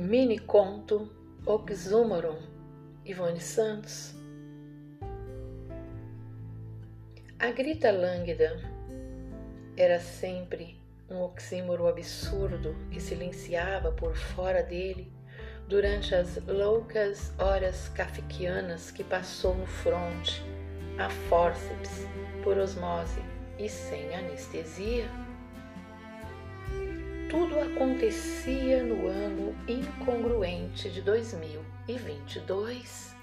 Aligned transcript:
Mini 0.00 0.38
conto 0.38 1.10
Oxúmoron, 1.44 2.38
Ivone 3.04 3.40
Santos. 3.40 4.14
A 7.36 7.50
grita 7.50 7.90
lânguida 7.90 8.60
era 9.76 9.98
sempre 9.98 10.80
um 11.10 11.20
oxímoro 11.22 11.88
absurdo 11.88 12.76
que 12.92 13.00
silenciava 13.00 13.90
por 13.90 14.14
fora 14.14 14.62
dele 14.62 15.12
durante 15.66 16.14
as 16.14 16.36
loucas 16.46 17.32
horas 17.36 17.88
kafkianas 17.88 18.92
que 18.92 19.02
passou 19.02 19.56
no 19.56 19.66
fronte, 19.66 20.44
a 20.96 21.10
fórceps, 21.10 22.06
por 22.44 22.56
osmose 22.56 23.20
e 23.58 23.68
sem 23.68 24.14
anestesia. 24.14 25.10
Tudo 27.28 27.60
acontecia 27.60 28.82
no 28.82 28.97
ano 30.08 30.08
incongruente 30.08 30.88
de 30.88 31.02
2022. 31.02 33.17